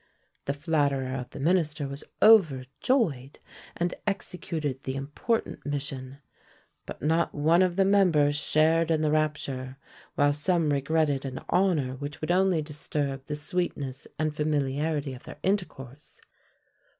The 0.45 0.53
flatterer 0.53 1.13
of 1.13 1.29
the 1.29 1.39
minister 1.39 1.87
was 1.87 2.03
overjoyed, 2.23 3.37
and 3.77 3.93
executed 4.07 4.81
the 4.81 4.95
important 4.95 5.63
mission; 5.63 6.17
but 6.87 7.03
not 7.03 7.35
one 7.35 7.61
of 7.61 7.75
the 7.75 7.85
members 7.85 8.35
shared 8.35 8.89
in 8.89 9.01
the 9.01 9.11
rapture, 9.11 9.77
while 10.15 10.33
some 10.33 10.71
regretted 10.71 11.23
an 11.23 11.41
honour 11.51 11.93
which 11.97 12.19
would 12.19 12.31
only 12.31 12.63
disturb 12.63 13.25
the 13.25 13.35
sweetness 13.35 14.07
and 14.17 14.35
familiarity 14.35 15.13
of 15.13 15.25
their 15.25 15.37
intercourse. 15.43 16.19